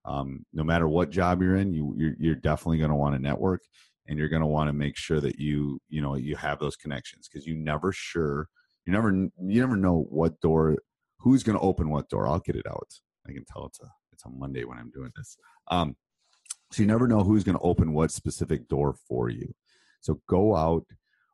Um, 0.04 0.44
no 0.52 0.64
matter 0.64 0.88
what 0.88 1.10
job 1.10 1.42
you're 1.42 1.54
in, 1.54 1.72
you 1.72 1.94
you're, 1.96 2.16
you're 2.18 2.34
definitely 2.34 2.78
going 2.78 2.90
to 2.90 2.96
want 2.96 3.14
to 3.14 3.22
network, 3.22 3.62
and 4.08 4.18
you're 4.18 4.28
going 4.28 4.42
to 4.42 4.54
want 4.56 4.68
to 4.68 4.72
make 4.72 4.96
sure 4.96 5.20
that 5.20 5.38
you 5.38 5.78
you 5.88 6.02
know 6.02 6.16
you 6.16 6.34
have 6.34 6.58
those 6.58 6.74
connections 6.74 7.28
because 7.28 7.46
you 7.46 7.54
never 7.54 7.92
sure 7.92 8.48
you 8.84 8.92
never 8.92 9.12
you 9.12 9.60
never 9.60 9.76
know 9.76 10.08
what 10.10 10.40
door 10.40 10.76
who's 11.24 11.42
going 11.42 11.58
to 11.58 11.64
open 11.64 11.88
what 11.88 12.08
door. 12.10 12.28
I'll 12.28 12.38
get 12.38 12.54
it 12.54 12.66
out. 12.66 12.88
I 13.26 13.32
can 13.32 13.44
tell 13.44 13.66
it's 13.66 13.80
a 13.80 13.90
it's 14.12 14.24
a 14.26 14.28
Monday 14.28 14.64
when 14.64 14.78
I'm 14.78 14.90
doing 14.90 15.10
this. 15.16 15.36
Um, 15.68 15.96
so 16.70 16.82
you 16.82 16.86
never 16.86 17.08
know 17.08 17.24
who's 17.24 17.44
going 17.44 17.56
to 17.56 17.64
open 17.64 17.94
what 17.94 18.10
specific 18.10 18.68
door 18.68 18.94
for 19.08 19.30
you. 19.30 19.54
So 20.00 20.20
go 20.28 20.54
out, 20.54 20.84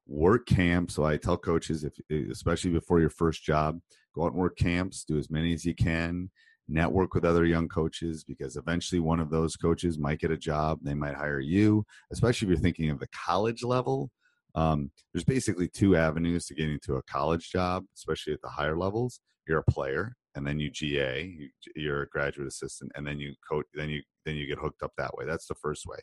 work 0.06 0.46
camp. 0.46 0.90
So 0.90 1.04
I 1.04 1.16
tell 1.16 1.36
coaches, 1.36 1.84
if 1.84 1.94
especially 2.30 2.70
before 2.70 3.00
your 3.00 3.10
first 3.10 3.42
job, 3.42 3.80
go 4.14 4.22
out 4.22 4.32
and 4.32 4.40
work 4.40 4.56
camps. 4.56 5.04
Do 5.04 5.18
as 5.18 5.30
many 5.30 5.52
as 5.52 5.64
you 5.64 5.74
can 5.74 6.30
network 6.70 7.14
with 7.14 7.24
other 7.24 7.44
young 7.44 7.68
coaches 7.68 8.22
because 8.22 8.56
eventually 8.56 9.00
one 9.00 9.18
of 9.18 9.28
those 9.28 9.56
coaches 9.56 9.98
might 9.98 10.20
get 10.20 10.30
a 10.30 10.36
job. 10.36 10.78
They 10.82 10.94
might 10.94 11.16
hire 11.16 11.40
you, 11.40 11.84
especially 12.12 12.46
if 12.46 12.50
you're 12.50 12.62
thinking 12.62 12.90
of 12.90 13.00
the 13.00 13.08
college 13.08 13.64
level. 13.64 14.10
Um, 14.54 14.92
there's 15.12 15.24
basically 15.24 15.68
two 15.68 15.96
avenues 15.96 16.46
to 16.46 16.54
getting 16.54 16.78
to 16.84 16.94
a 16.94 17.02
college 17.02 17.50
job, 17.50 17.84
especially 17.96 18.34
at 18.34 18.42
the 18.42 18.48
higher 18.48 18.76
levels. 18.76 19.20
You're 19.50 19.64
a 19.66 19.72
player, 19.72 20.14
and 20.36 20.46
then 20.46 20.60
you 20.60 20.70
GA, 20.70 21.36
you, 21.74 21.92
are 21.92 22.02
a 22.02 22.08
graduate 22.08 22.46
assistant, 22.46 22.92
and 22.94 23.04
then 23.04 23.18
you 23.18 23.34
coach, 23.50 23.66
then 23.74 23.88
you 23.88 24.00
then 24.24 24.36
you 24.36 24.46
get 24.46 24.60
hooked 24.60 24.84
up 24.84 24.92
that 24.96 25.16
way. 25.16 25.24
That's 25.26 25.48
the 25.48 25.56
first 25.56 25.86
way. 25.86 25.98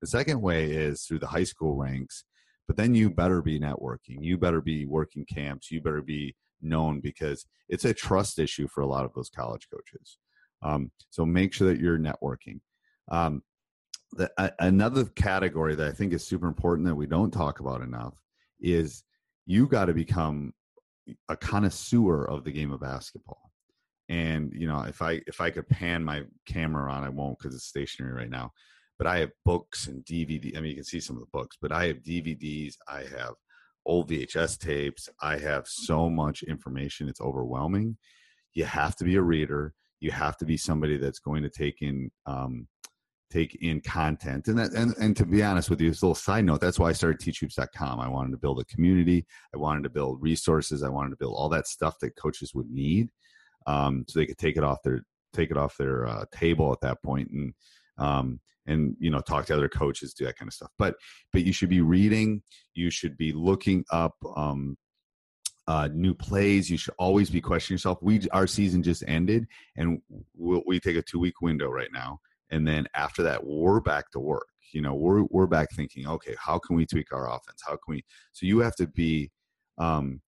The 0.00 0.06
second 0.06 0.40
way 0.40 0.70
is 0.70 1.02
through 1.02 1.18
the 1.18 1.26
high 1.26 1.42
school 1.42 1.74
ranks, 1.74 2.22
but 2.68 2.76
then 2.76 2.94
you 2.94 3.10
better 3.10 3.42
be 3.42 3.58
networking. 3.58 4.18
You 4.20 4.38
better 4.38 4.60
be 4.60 4.86
working 4.86 5.26
camps. 5.26 5.68
You 5.72 5.80
better 5.80 6.00
be 6.00 6.36
known 6.60 7.00
because 7.00 7.44
it's 7.68 7.84
a 7.84 7.92
trust 7.92 8.38
issue 8.38 8.68
for 8.68 8.82
a 8.82 8.86
lot 8.86 9.04
of 9.04 9.12
those 9.14 9.30
college 9.30 9.66
coaches. 9.68 10.18
Um, 10.62 10.92
so 11.10 11.26
make 11.26 11.52
sure 11.52 11.66
that 11.66 11.80
you're 11.80 11.98
networking. 11.98 12.60
Um, 13.10 13.42
the, 14.12 14.30
another 14.60 15.06
category 15.06 15.74
that 15.74 15.88
I 15.88 15.90
think 15.90 16.12
is 16.12 16.24
super 16.24 16.46
important 16.46 16.86
that 16.86 16.94
we 16.94 17.08
don't 17.08 17.32
talk 17.32 17.58
about 17.58 17.82
enough 17.82 18.14
is 18.60 19.02
you 19.44 19.66
got 19.66 19.86
to 19.86 19.92
become 19.92 20.52
a 21.28 21.36
connoisseur 21.36 22.24
of 22.24 22.44
the 22.44 22.52
game 22.52 22.72
of 22.72 22.80
basketball. 22.80 23.50
and 24.08 24.52
you 24.52 24.66
know 24.66 24.82
if 24.82 25.00
i 25.00 25.20
if 25.26 25.40
i 25.40 25.48
could 25.50 25.68
pan 25.68 26.04
my 26.04 26.22
camera 26.46 26.92
on 26.92 27.04
i 27.04 27.08
won't 27.08 27.38
because 27.38 27.54
it's 27.54 27.66
stationary 27.66 28.12
right 28.12 28.30
now 28.30 28.50
but 28.98 29.06
i 29.06 29.18
have 29.18 29.30
books 29.44 29.86
and 29.86 30.04
dvd 30.04 30.56
i 30.56 30.60
mean 30.60 30.70
you 30.70 30.74
can 30.74 30.84
see 30.84 31.00
some 31.00 31.16
of 31.16 31.20
the 31.22 31.38
books 31.38 31.56
but 31.62 31.72
i 31.72 31.86
have 31.86 32.02
dvds 32.02 32.74
i 32.88 33.00
have 33.00 33.34
old 33.86 34.10
vhs 34.10 34.58
tapes 34.58 35.08
i 35.20 35.36
have 35.36 35.66
so 35.66 36.10
much 36.10 36.42
information 36.42 37.08
it's 37.08 37.20
overwhelming 37.20 37.96
you 38.54 38.64
have 38.64 38.96
to 38.96 39.04
be 39.04 39.16
a 39.16 39.22
reader 39.22 39.72
you 40.00 40.10
have 40.10 40.36
to 40.36 40.44
be 40.44 40.56
somebody 40.56 40.96
that's 40.96 41.20
going 41.20 41.44
to 41.44 41.48
take 41.48 41.80
in 41.80 42.10
um, 42.26 42.66
take 43.32 43.54
in 43.62 43.80
content. 43.80 44.48
And 44.48 44.58
that 44.58 44.72
and, 44.72 44.94
and 44.98 45.16
to 45.16 45.24
be 45.24 45.42
honest 45.42 45.70
with 45.70 45.80
you 45.80 45.88
this 45.88 46.02
little 46.02 46.14
side 46.14 46.44
note 46.44 46.60
that's 46.60 46.78
why 46.78 46.90
i 46.90 46.92
started 46.92 47.20
teachhoops.com 47.20 48.00
i 48.00 48.08
wanted 48.08 48.32
to 48.32 48.36
build 48.36 48.60
a 48.60 48.64
community. 48.64 49.26
I 49.54 49.58
wanted 49.58 49.84
to 49.84 49.90
build 49.90 50.22
resources. 50.22 50.82
I 50.82 50.88
wanted 50.88 51.10
to 51.10 51.16
build 51.16 51.34
all 51.36 51.48
that 51.50 51.66
stuff 51.66 51.98
that 52.00 52.16
coaches 52.16 52.54
would 52.54 52.70
need 52.70 53.10
um, 53.66 54.04
so 54.08 54.18
they 54.18 54.26
could 54.26 54.38
take 54.38 54.56
it 54.56 54.64
off 54.64 54.82
their 54.82 55.04
take 55.32 55.50
it 55.50 55.56
off 55.56 55.76
their 55.76 56.06
uh, 56.06 56.24
table 56.32 56.72
at 56.72 56.80
that 56.82 57.02
point 57.02 57.30
and 57.30 57.54
um, 57.98 58.40
and 58.66 58.96
you 58.98 59.10
know 59.10 59.20
talk 59.20 59.46
to 59.46 59.54
other 59.54 59.68
coaches 59.68 60.14
do 60.14 60.24
that 60.24 60.36
kind 60.36 60.48
of 60.48 60.54
stuff. 60.54 60.70
But 60.78 60.96
but 61.32 61.44
you 61.44 61.52
should 61.52 61.68
be 61.68 61.80
reading. 61.80 62.42
You 62.74 62.90
should 62.90 63.16
be 63.16 63.32
looking 63.32 63.84
up 63.90 64.14
um, 64.36 64.76
uh, 65.66 65.88
new 65.92 66.14
plays. 66.14 66.70
You 66.70 66.76
should 66.76 66.94
always 66.98 67.30
be 67.30 67.40
questioning 67.40 67.76
yourself. 67.76 67.98
We 68.02 68.28
our 68.30 68.46
season 68.46 68.82
just 68.82 69.04
ended 69.06 69.46
and 69.76 70.00
we'll, 70.34 70.62
we 70.66 70.80
take 70.80 70.96
a 70.96 71.02
two 71.02 71.18
week 71.18 71.40
window 71.40 71.68
right 71.68 71.90
now 71.92 72.20
and 72.52 72.66
then 72.66 72.86
after 72.94 73.24
that 73.24 73.44
we're 73.44 73.80
back 73.80 74.10
to 74.12 74.20
work 74.20 74.46
you 74.72 74.80
know 74.80 74.94
we're 74.94 75.24
we're 75.24 75.48
back 75.48 75.68
thinking 75.72 76.06
okay 76.06 76.36
how 76.38 76.58
can 76.58 76.76
we 76.76 76.86
tweak 76.86 77.12
our 77.12 77.28
offense 77.28 77.60
how 77.66 77.72
can 77.72 77.94
we 77.94 78.04
so 78.32 78.46
you 78.46 78.60
have 78.60 78.76
to 78.76 78.86
be 78.86 79.30
um, 79.78 80.20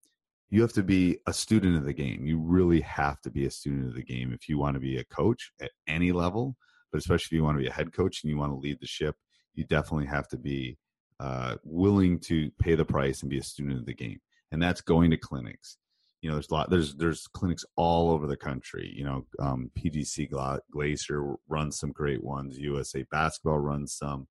you 0.50 0.62
have 0.62 0.72
to 0.74 0.82
be 0.84 1.18
a 1.26 1.32
student 1.32 1.76
of 1.76 1.84
the 1.84 1.92
game. 1.92 2.26
You 2.26 2.38
really 2.38 2.80
have 2.82 3.20
to 3.22 3.30
be 3.30 3.44
a 3.44 3.50
student 3.50 3.88
of 3.88 3.94
the 3.94 4.04
game 4.04 4.32
if 4.32 4.48
you 4.48 4.56
want 4.56 4.74
to 4.74 4.80
be 4.80 4.98
a 4.98 5.04
coach 5.04 5.50
at 5.60 5.72
any 5.88 6.12
level, 6.12 6.56
but 6.92 6.98
especially 6.98 7.24
if 7.24 7.32
you 7.32 7.42
want 7.44 7.58
to 7.58 7.62
be 7.62 7.68
a 7.68 7.72
head 7.72 7.92
coach 7.92 8.22
and 8.22 8.30
you 8.30 8.38
want 8.38 8.52
to 8.52 8.56
lead 8.56 8.78
the 8.80 8.86
ship, 8.86 9.16
you 9.54 9.64
definitely 9.64 10.06
have 10.06 10.28
to 10.28 10.36
be 10.36 10.76
uh, 11.18 11.56
willing 11.64 12.20
to 12.20 12.50
pay 12.60 12.76
the 12.76 12.84
price 12.84 13.22
and 13.22 13.30
be 13.30 13.38
a 13.38 13.42
student 13.42 13.78
of 13.78 13.86
the 13.86 13.94
game. 13.94 14.20
And 14.52 14.62
that's 14.62 14.80
going 14.80 15.10
to 15.10 15.16
clinics. 15.16 15.76
You 16.24 16.30
know, 16.30 16.36
there's 16.36 16.48
a 16.50 16.54
lot. 16.54 16.70
There's 16.70 16.94
there's 16.94 17.26
clinics 17.26 17.66
all 17.76 18.10
over 18.10 18.26
the 18.26 18.34
country. 18.34 18.90
You 18.96 19.04
know, 19.04 19.26
um, 19.40 19.70
PGC 19.78 20.30
Glazier 20.72 21.34
runs 21.50 21.78
some 21.78 21.92
great 21.92 22.24
ones. 22.24 22.58
USA 22.58 23.04
Basketball 23.10 23.58
runs 23.58 23.92
some. 23.92 24.26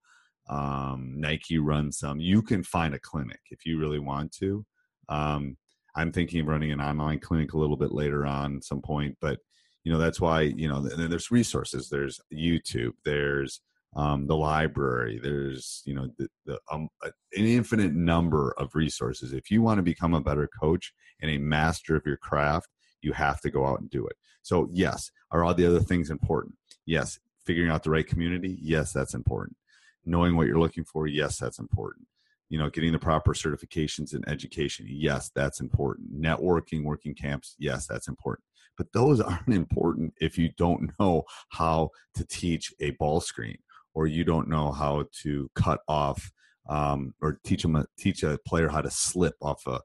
Um, 0.49 1.13
Nike 1.17 1.59
runs 1.59 1.99
some. 1.99 2.19
You 2.19 2.41
can 2.41 2.63
find 2.63 2.95
a 2.95 2.99
clinic 2.99 3.41
if 3.51 3.63
you 3.63 3.77
really 3.77 3.99
want 3.99 4.31
to. 4.39 4.65
Um, 5.07 5.55
I'm 5.95 6.11
thinking 6.11 6.41
of 6.41 6.47
running 6.47 6.71
an 6.71 6.81
online 6.81 7.19
clinic 7.19 7.53
a 7.53 7.59
little 7.59 7.77
bit 7.77 7.91
later 7.91 8.25
on 8.25 8.59
some 8.63 8.81
point, 8.81 9.15
but 9.21 9.37
you 9.83 9.91
know 9.91 9.99
that's 9.99 10.19
why 10.19 10.41
you 10.41 10.67
know 10.67 10.81
there's 10.81 11.29
resources. 11.29 11.89
There's 11.89 12.19
YouTube. 12.33 12.93
There's 13.05 13.61
um, 13.95 14.27
the 14.27 14.35
library. 14.35 15.19
There's 15.21 15.81
you 15.85 15.93
know 15.93 16.09
the, 16.17 16.27
the 16.45 16.59
um, 16.71 16.89
an 17.03 17.11
infinite 17.33 17.93
number 17.93 18.53
of 18.57 18.75
resources. 18.75 19.33
If 19.33 19.51
you 19.51 19.61
want 19.61 19.77
to 19.79 19.83
become 19.83 20.13
a 20.13 20.21
better 20.21 20.49
coach 20.59 20.93
and 21.21 21.31
a 21.31 21.37
master 21.37 21.95
of 21.95 22.05
your 22.05 22.17
craft, 22.17 22.69
you 23.01 23.13
have 23.13 23.41
to 23.41 23.49
go 23.49 23.65
out 23.65 23.81
and 23.81 23.89
do 23.89 24.05
it. 24.05 24.15
So 24.41 24.69
yes, 24.71 25.11
are 25.31 25.43
all 25.43 25.53
the 25.53 25.65
other 25.65 25.79
things 25.79 26.09
important? 26.09 26.55
Yes, 26.85 27.19
figuring 27.45 27.71
out 27.71 27.83
the 27.83 27.91
right 27.91 28.07
community. 28.07 28.57
Yes, 28.61 28.91
that's 28.93 29.13
important. 29.13 29.57
Knowing 30.05 30.35
what 30.35 30.47
you're 30.47 30.59
looking 30.59 30.83
for. 30.83 31.07
Yes, 31.07 31.37
that's 31.37 31.59
important 31.59 32.07
you 32.53 32.59
know 32.59 32.69
getting 32.69 32.91
the 32.91 32.99
proper 32.99 33.33
certifications 33.33 34.13
in 34.13 34.21
education 34.29 34.85
yes 34.87 35.31
that's 35.33 35.59
important 35.59 36.21
networking 36.21 36.83
working 36.83 37.15
camps 37.15 37.55
yes 37.57 37.87
that's 37.87 38.07
important 38.07 38.45
but 38.77 38.91
those 38.93 39.19
aren't 39.29 39.47
important 39.47 40.13
if 40.21 40.37
you 40.37 40.49
don't 40.55 40.91
know 40.99 41.23
how 41.49 41.89
to 42.13 42.23
teach 42.25 42.71
a 42.79 42.91
ball 42.91 43.19
screen 43.19 43.57
or 43.93 44.07
you 44.07 44.23
don't 44.23 44.49
know 44.49 44.71
how 44.71 45.05
to 45.21 45.49
cut 45.55 45.79
off 45.87 46.31
um, 46.69 47.13
or 47.21 47.39
teach 47.43 47.61
them 47.61 47.75
a, 47.75 47.85
teach 47.97 48.23
a 48.23 48.39
player 48.45 48.69
how 48.69 48.81
to 48.81 48.91
slip 48.91 49.35
off 49.41 49.65
a 49.67 49.79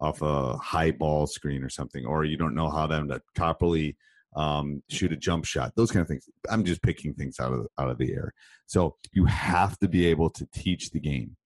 off 0.00 0.22
a 0.22 0.56
high 0.56 0.90
ball 0.90 1.26
screen 1.26 1.62
or 1.62 1.68
something 1.68 2.04
or 2.04 2.24
you 2.24 2.36
don't 2.36 2.54
know 2.54 2.68
how 2.68 2.86
them 2.86 3.08
to 3.08 3.20
properly 3.34 3.96
um, 4.34 4.82
shoot 4.90 5.12
a 5.12 5.16
jump 5.16 5.44
shot 5.44 5.72
those 5.76 5.92
kind 5.92 6.02
of 6.02 6.08
things. 6.08 6.28
I'm 6.50 6.64
just 6.64 6.82
picking 6.82 7.14
things 7.14 7.38
out 7.38 7.52
of 7.52 7.66
out 7.78 7.90
of 7.90 7.98
the 7.98 8.12
air. 8.12 8.32
So 8.66 8.96
you 9.12 9.26
have 9.26 9.78
to 9.78 9.88
be 9.88 10.06
able 10.06 10.30
to 10.30 10.48
teach 10.52 10.90
the 10.90 11.00
game. 11.00 11.36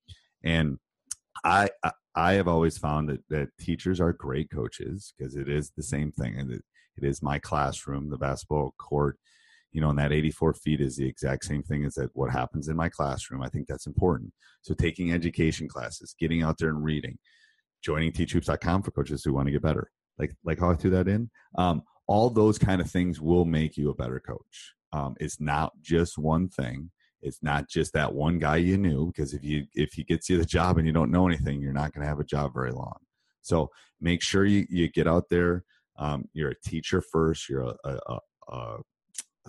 And 0.42 0.78
I 1.44 1.68
I 2.14 2.32
have 2.32 2.48
always 2.48 2.78
found 2.78 3.08
that, 3.10 3.22
that 3.28 3.48
teachers 3.60 4.00
are 4.00 4.12
great 4.12 4.50
coaches 4.50 5.14
because 5.16 5.37
it 5.37 5.48
is 5.48 5.70
the 5.76 5.82
same 5.82 6.10
thing, 6.10 6.37
and 6.37 6.50
it, 6.50 6.64
it 6.96 7.04
is 7.04 7.22
my 7.22 7.38
classroom, 7.38 8.10
the 8.10 8.18
basketball 8.18 8.75
court, 8.76 9.18
you 9.72 9.80
know, 9.80 9.90
and 9.90 9.98
that 9.98 10.12
84 10.12 10.54
feet 10.54 10.80
is 10.80 10.96
the 10.96 11.06
exact 11.06 11.44
same 11.44 11.62
thing 11.62 11.84
as 11.84 11.94
that 11.94 12.10
what 12.14 12.30
happens 12.30 12.68
in 12.68 12.76
my 12.76 12.88
classroom. 12.88 13.42
I 13.42 13.48
think 13.48 13.66
that's 13.66 13.87
important. 13.87 14.32
So 14.62 14.75
taking 14.75 15.12
education 15.12 15.68
classes, 15.68 16.14
getting 16.18 16.42
out 16.42 16.58
there 16.58 16.70
and 16.70 16.82
reading, 16.82 17.18
joining 17.82 18.12
teachhoops.com 18.12 18.82
for 18.82 18.90
coaches 18.90 19.22
who 19.25 19.32
want 19.32 19.46
to 19.46 19.52
get 19.52 19.62
better. 19.62 19.90
Like 20.18 20.34
like 20.44 20.58
how 20.58 20.70
I 20.70 20.75
threw 20.75 20.90
that 20.90 21.08
in. 21.08 21.30
Um, 21.56 21.82
all 22.06 22.30
those 22.30 22.58
kind 22.58 22.80
of 22.80 22.90
things 22.90 23.20
will 23.20 23.44
make 23.44 23.76
you 23.76 23.90
a 23.90 23.94
better 23.94 24.18
coach. 24.18 24.75
Um, 24.92 25.14
it's 25.20 25.40
not 25.40 25.72
just 25.82 26.16
one 26.16 26.48
thing 26.48 26.90
it's 27.22 27.42
not 27.42 27.68
just 27.68 27.92
that 27.92 28.14
one 28.14 28.38
guy 28.38 28.56
you 28.56 28.76
knew 28.76 29.06
because 29.06 29.34
if 29.34 29.44
you 29.44 29.66
if 29.75 29.92
he 29.92 30.04
gets 30.04 30.28
you 30.28 30.38
the 30.38 30.44
job 30.44 30.78
and 30.78 30.87
you 30.87 30.92
don't 30.92 31.10
know 31.10 31.26
anything 31.26 31.60
you're 31.60 31.72
not 31.72 31.92
going 31.92 32.02
to 32.02 32.08
have 32.08 32.20
a 32.20 32.25
job 32.25 32.52
very 32.54 32.70
long 32.70 32.96
so 33.42 33.70
make 34.00 34.22
sure 34.22 34.44
you, 34.44 34.66
you 34.68 34.88
get 34.88 35.06
out 35.06 35.28
there 35.28 35.64
um, 35.98 36.28
you're 36.32 36.50
a 36.50 36.60
teacher 36.68 37.00
first 37.00 37.48
you're 37.48 37.62
a, 37.62 37.75
a, 37.84 37.98
a, 38.06 38.18
a, 38.54 38.76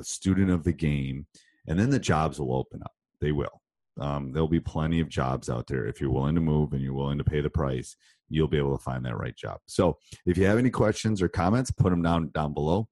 student 0.03 0.51
of 0.51 0.63
the 0.63 0.73
game 0.73 1.25
and 1.67 1.79
then 1.79 1.89
the 1.89 1.99
jobs 1.99 2.39
will 2.39 2.53
open 2.53 2.81
up 2.83 2.93
they 3.21 3.31
will 3.31 3.61
um, 3.99 4.31
there'll 4.31 4.47
be 4.47 4.61
plenty 4.61 5.01
of 5.01 5.09
jobs 5.09 5.49
out 5.49 5.67
there 5.67 5.85
if 5.85 5.99
you're 5.99 6.11
willing 6.11 6.35
to 6.35 6.41
move 6.41 6.71
and 6.73 6.81
you're 6.81 6.93
willing 6.93 7.17
to 7.17 7.23
pay 7.23 7.41
the 7.41 7.49
price 7.49 7.95
you'll 8.29 8.47
be 8.47 8.57
able 8.57 8.77
to 8.77 8.83
find 8.83 9.05
that 9.05 9.17
right 9.17 9.35
job 9.35 9.59
so 9.65 9.97
if 10.25 10.37
you 10.37 10.45
have 10.45 10.57
any 10.57 10.69
questions 10.69 11.21
or 11.21 11.27
comments 11.27 11.71
put 11.71 11.89
them 11.89 12.01
down 12.01 12.29
down 12.29 12.53
below 12.53 12.87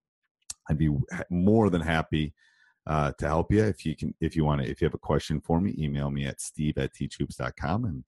i'd 0.69 0.77
be 0.77 0.93
more 1.29 1.69
than 1.69 1.81
happy 1.81 2.33
uh, 2.87 3.11
to 3.17 3.27
help 3.27 3.51
you. 3.51 3.63
If 3.63 3.85
you 3.85 3.95
can, 3.95 4.15
if 4.21 4.35
you 4.35 4.45
want 4.45 4.61
to, 4.61 4.69
if 4.69 4.81
you 4.81 4.85
have 4.85 4.93
a 4.93 4.99
question 4.99 5.41
for 5.41 5.59
me, 5.59 5.75
email 5.77 6.09
me 6.09 6.25
at 6.25 6.39
steve 6.39 6.77
at 6.77 6.93
teachhoops.com 6.93 7.83
and 7.83 8.03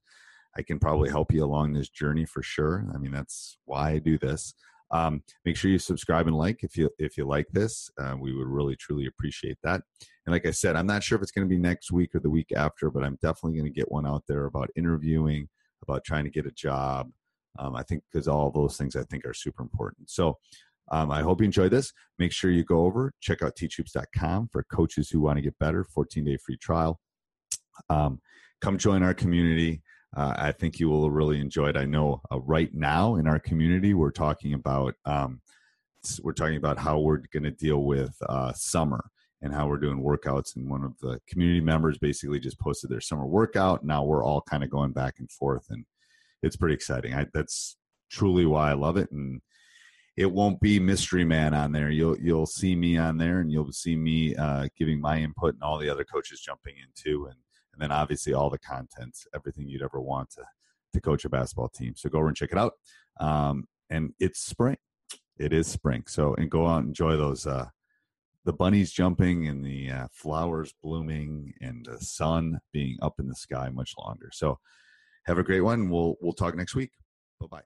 I 0.58 0.62
can 0.64 0.80
probably 0.80 1.10
help 1.10 1.32
you 1.32 1.44
along 1.44 1.74
this 1.74 1.90
journey 1.90 2.26
for 2.26 2.42
sure. 2.42 2.88
I 2.94 2.98
mean, 2.98 3.12
that's 3.12 3.58
why 3.66 3.92
I 3.92 4.00
do 4.00 4.18
this. 4.18 4.54
Um, 4.92 5.24
make 5.46 5.56
sure 5.56 5.70
you 5.70 5.80
subscribe 5.80 6.28
and 6.28 6.36
like 6.36 6.64
if 6.64 6.76
you 6.76 6.90
if 6.98 7.18
you 7.18 7.26
like 7.26 7.48
this. 7.52 7.92
Uh, 8.00 8.16
we 8.20 8.36
would 8.36 8.48
really 8.48 8.76
truly 8.76 9.06
appreciate 9.06 9.58
that. 9.64 9.82
And 10.26 10.34
like 10.34 10.46
I 10.46 10.52
said, 10.52 10.76
I'm 10.76 10.88
not 10.88 11.04
sure 11.04 11.16
if 11.16 11.22
it's 11.22 11.32
going 11.32 11.48
to 11.48 11.50
be 11.50 11.60
next 11.60 11.92
week 11.92 12.16
or 12.16 12.20
the 12.20 12.30
week 12.30 12.52
after, 12.56 12.90
but 12.90 13.04
I'm 13.04 13.18
definitely 13.22 13.60
going 13.60 13.72
to 13.72 13.80
get 13.80 13.92
one 13.92 14.08
out 14.08 14.24
there 14.28 14.46
about 14.46 14.70
interviewing, 14.76 15.48
about 15.84 16.04
trying 16.04 16.24
to 16.24 16.30
get 16.30 16.46
a 16.46 16.52
job. 16.52 17.12
Um, 17.58 17.76
I 17.76 17.84
think 17.84 18.04
because 18.12 18.28
all 18.28 18.52
those 18.52 18.78
things 18.78 18.96
I 18.96 19.04
think 19.04 19.26
are 19.26 19.34
super 19.34 19.62
important. 19.62 20.10
So 20.10 20.38
um, 20.92 21.12
I 21.12 21.22
hope 21.22 21.42
you 21.42 21.46
enjoyed 21.46 21.72
this. 21.72 21.94
Make 22.18 22.32
sure 22.32 22.52
you 22.52 22.64
go 22.64 22.86
over, 22.86 23.14
check 23.20 23.42
out 23.42 23.56
teachhoops.com 23.56 24.50
for 24.52 24.64
coaches 24.64 25.10
who 25.10 25.20
want 25.20 25.38
to 25.38 25.42
get 25.42 25.58
better, 25.60 25.84
14 25.84 26.26
day 26.26 26.38
free 26.38 26.58
trial. 26.58 27.00
Um, 27.90 28.22
come 28.62 28.78
join 28.78 29.04
our 29.04 29.14
community. 29.14 29.82
Uh, 30.16 30.34
I 30.36 30.52
think 30.52 30.80
you 30.80 30.90
will 30.90 31.12
really 31.12 31.40
enjoy 31.40 31.70
it. 31.70 31.78
I 31.78 31.86
know 31.86 32.22
uh, 32.32 32.40
right 32.40 32.74
now 32.74 33.16
in 33.16 33.28
our 33.28 33.40
community, 33.40 33.94
we're 33.94 34.12
talking 34.12 34.54
about 34.54 34.96
um, 35.06 35.42
we're 36.24 36.34
talking 36.34 36.58
about 36.58 36.80
how 36.80 37.00
we're 37.00 37.22
going 37.32 37.44
to 37.44 37.52
deal 37.52 37.84
with 37.84 38.16
uh, 38.28 38.54
summer 38.54 39.04
and 39.42 39.54
how 39.54 39.68
we're 39.68 39.78
doing 39.78 40.02
workouts. 40.02 40.56
And 40.56 40.70
one 40.70 40.84
of 40.84 40.98
the 41.00 41.20
community 41.28 41.62
members 41.62 41.98
basically 41.98 42.40
just 42.40 42.60
posted 42.60 42.90
their 42.90 43.02
summer 43.02 43.26
workout. 43.26 43.86
Now 43.86 44.04
we're 44.04 44.24
all 44.24 44.42
kind 44.42 44.64
of 44.64 44.70
going 44.70 44.94
back 44.94 45.16
and 45.20 45.32
forth, 45.32 45.68
and 45.70 45.86
it's 46.42 46.56
pretty 46.56 46.76
exciting. 46.76 47.14
I, 47.14 47.28
that's 47.34 47.78
truly 48.10 48.46
why 48.46 48.72
I 48.72 48.74
love 48.74 48.98
it. 48.98 49.12
And 49.12 49.42
it 50.18 50.32
won't 50.32 50.60
be 50.60 50.80
mystery 50.80 51.24
man 51.24 51.54
on 51.54 51.72
there. 51.72 51.90
You'll 51.90 52.18
you'll 52.20 52.46
see 52.46 52.76
me 52.76 52.98
on 52.98 53.18
there, 53.18 53.40
and 53.40 53.52
you'll 53.52 53.72
see 53.72 53.96
me 53.96 54.36
uh, 54.36 54.68
giving 54.78 55.00
my 55.00 55.20
input, 55.20 55.54
and 55.54 55.64
all 55.64 55.78
the 55.78 55.90
other 55.90 56.04
coaches 56.04 56.42
jumping 56.42 56.76
in 56.78 56.90
too, 56.96 57.28
and 57.28 57.38
and 57.80 57.90
then 57.90 57.98
obviously 57.98 58.34
all 58.34 58.50
the 58.50 58.60
content, 58.60 59.18
everything 59.34 59.68
you'd 59.68 59.82
ever 59.82 60.02
want 60.02 60.30
to 60.32 60.44
to 60.92 61.00
coach 61.00 61.24
a 61.24 61.30
basketball 61.30 61.70
team. 61.70 61.94
So 61.96 62.10
go 62.10 62.18
over 62.18 62.28
and 62.28 62.36
check 62.36 62.52
it 62.52 62.58
out. 62.58 62.74
Um, 63.20 63.68
and 63.90 64.14
it's 64.20 64.42
spring. 64.42 64.78
It 65.38 65.54
is 65.54 65.68
spring. 65.68 66.04
So 66.08 66.36
and 66.36 66.50
go 66.50 66.68
out 66.68 66.80
and 66.80 66.90
enjoy 66.90 67.16
those. 67.16 67.48
Uh, 67.48 67.68
the 68.44 68.54
bunnies 68.54 68.92
jumping 68.92 69.48
and 69.48 69.64
the 69.64 69.92
uh, 69.92 70.08
flowers 70.12 70.74
blooming 70.82 71.54
and 71.62 71.86
the 71.86 72.00
sun 72.00 72.60
being 72.74 72.98
up 73.02 73.20
in 73.20 73.28
the 73.28 73.36
sky 73.36 73.70
much 73.70 73.94
longer. 73.98 74.30
So 74.34 74.60
have 75.26 75.38
a 75.38 75.44
great 75.44 75.62
one. 75.62 75.90
We'll 75.90 76.16
we'll 76.22 76.34
talk 76.34 76.56
next 76.56 76.76
week. 76.76 76.92
Bye 77.40 77.48
bye. 77.48 77.62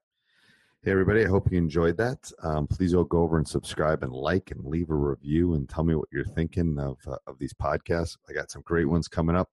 Hey, 0.84 0.92
everybody. 0.92 1.24
I 1.24 1.30
hope 1.30 1.50
you 1.52 1.58
enjoyed 1.58 1.98
that. 1.98 2.30
Um, 2.44 2.68
please 2.68 2.94
go 2.94 3.08
over 3.14 3.38
and 3.38 3.48
subscribe 3.48 4.04
and 4.04 4.12
like 4.12 4.52
and 4.52 4.66
leave 4.66 4.90
a 4.90 4.96
review 4.96 5.54
and 5.54 5.68
tell 5.68 5.86
me 5.86 5.96
what 5.96 6.10
you're 6.12 6.26
thinking 6.26 6.78
of, 6.78 6.98
uh, 7.08 7.16
of 7.26 7.40
these 7.40 7.54
podcasts. 7.54 8.18
I 8.30 8.34
got 8.34 8.52
some 8.52 8.64
great 8.66 8.90
ones 8.90 9.08
coming 9.08 9.36
up. 9.36 9.50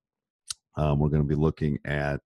Um, 0.75 0.99
we're 0.99 1.09
going 1.09 1.23
to 1.23 1.27
be 1.27 1.35
looking 1.35 1.77
at, 1.85 2.21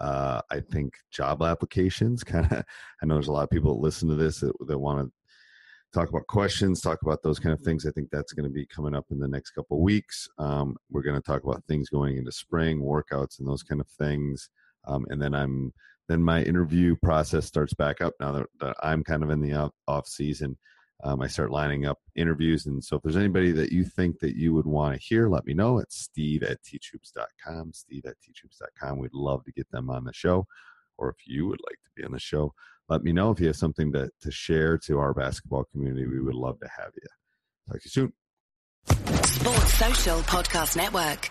uh, 0.00 0.40
I 0.50 0.60
think, 0.60 0.94
job 1.10 1.42
applications. 1.42 2.22
Kind 2.24 2.50
of, 2.52 2.64
I 3.02 3.06
know 3.06 3.14
there's 3.14 3.28
a 3.28 3.32
lot 3.32 3.44
of 3.44 3.50
people 3.50 3.74
that 3.74 3.82
listen 3.82 4.08
to 4.08 4.14
this 4.14 4.40
that, 4.40 4.52
that 4.66 4.78
want 4.78 5.06
to 5.06 5.12
talk 5.92 6.08
about 6.08 6.26
questions, 6.26 6.80
talk 6.80 7.02
about 7.02 7.22
those 7.22 7.38
kind 7.38 7.52
of 7.52 7.60
things. 7.60 7.86
I 7.86 7.90
think 7.90 8.08
that's 8.10 8.32
going 8.32 8.48
to 8.48 8.52
be 8.52 8.66
coming 8.66 8.94
up 8.94 9.06
in 9.10 9.18
the 9.18 9.28
next 9.28 9.50
couple 9.50 9.80
weeks. 9.80 10.28
Um, 10.38 10.76
we're 10.90 11.02
going 11.02 11.20
to 11.20 11.22
talk 11.22 11.44
about 11.44 11.62
things 11.68 11.88
going 11.88 12.16
into 12.16 12.32
spring, 12.32 12.80
workouts, 12.80 13.38
and 13.38 13.48
those 13.48 13.62
kind 13.62 13.80
of 13.80 13.88
things. 13.88 14.48
Um, 14.86 15.06
and 15.10 15.20
then 15.20 15.34
I'm 15.34 15.72
then 16.08 16.22
my 16.22 16.42
interview 16.42 16.96
process 16.96 17.46
starts 17.46 17.74
back 17.74 18.00
up 18.00 18.14
now 18.20 18.32
that, 18.32 18.46
that 18.60 18.76
I'm 18.82 19.04
kind 19.04 19.22
of 19.22 19.30
in 19.30 19.40
the 19.40 19.54
off, 19.54 19.72
off 19.86 20.08
season. 20.08 20.58
Um, 21.04 21.20
I 21.20 21.26
start 21.26 21.50
lining 21.50 21.84
up 21.84 21.98
interviews. 22.14 22.66
And 22.66 22.82
so 22.82 22.96
if 22.96 23.02
there's 23.02 23.16
anybody 23.16 23.50
that 23.52 23.72
you 23.72 23.84
think 23.84 24.20
that 24.20 24.36
you 24.36 24.54
would 24.54 24.66
want 24.66 24.94
to 24.94 25.00
hear, 25.00 25.28
let 25.28 25.44
me 25.44 25.52
know. 25.52 25.78
It's 25.78 26.00
steve 26.00 26.42
at 26.44 26.62
teachhoops.com, 26.62 27.72
steve 27.72 28.04
at 28.06 28.14
teachhoops.com. 28.20 28.98
We'd 28.98 29.12
love 29.12 29.44
to 29.44 29.52
get 29.52 29.70
them 29.70 29.90
on 29.90 30.04
the 30.04 30.12
show. 30.12 30.46
Or 30.98 31.08
if 31.10 31.26
you 31.26 31.46
would 31.48 31.60
like 31.68 31.78
to 31.84 31.90
be 31.96 32.04
on 32.04 32.12
the 32.12 32.20
show, 32.20 32.54
let 32.88 33.02
me 33.02 33.12
know. 33.12 33.30
If 33.32 33.40
you 33.40 33.48
have 33.48 33.56
something 33.56 33.92
to, 33.92 34.10
to 34.20 34.30
share 34.30 34.78
to 34.78 34.98
our 34.98 35.12
basketball 35.12 35.64
community, 35.64 36.06
we 36.06 36.20
would 36.20 36.34
love 36.34 36.60
to 36.60 36.68
have 36.68 36.92
you. 36.94 37.08
Talk 37.68 37.80
to 37.80 37.84
you 37.84 37.90
soon. 37.90 38.12
Sports 39.24 39.74
Social 39.74 40.18
Podcast 40.20 40.76
Network. 40.76 41.30